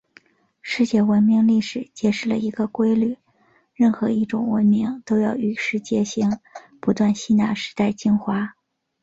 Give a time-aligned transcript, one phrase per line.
[0.63, 3.15] 世界文明历史揭示了一个规律：
[3.75, 6.39] 任何一种文明都要与时偕行，
[6.79, 8.55] 不断吸纳时代精华。